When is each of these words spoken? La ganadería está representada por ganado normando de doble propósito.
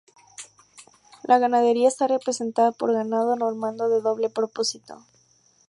La 1.21 1.37
ganadería 1.37 1.87
está 1.87 2.07
representada 2.07 2.71
por 2.71 2.91
ganado 2.91 3.35
normando 3.35 3.87
de 3.87 4.01
doble 4.01 4.31
propósito. 4.31 5.05